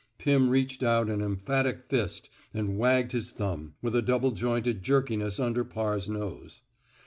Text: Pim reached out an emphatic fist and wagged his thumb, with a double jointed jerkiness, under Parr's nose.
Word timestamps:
Pim 0.17 0.49
reached 0.49 0.81
out 0.81 1.11
an 1.11 1.21
emphatic 1.21 1.83
fist 1.87 2.31
and 2.55 2.75
wagged 2.79 3.11
his 3.11 3.29
thumb, 3.31 3.75
with 3.83 3.95
a 3.95 4.01
double 4.01 4.31
jointed 4.31 4.81
jerkiness, 4.81 5.39
under 5.39 5.63
Parr's 5.63 6.09
nose. 6.09 6.63